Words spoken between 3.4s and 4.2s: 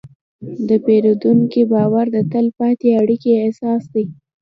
اساس دی.